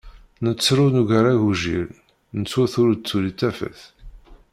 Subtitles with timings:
[0.43, 1.89] Nettru nugar agujil,
[2.39, 3.79] nettwwet ur d-tuli tafat.